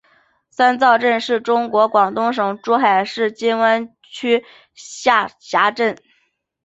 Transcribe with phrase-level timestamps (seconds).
[0.49, 4.43] 三灶镇是中国广东省珠海市金湾区
[4.73, 5.95] 下辖镇。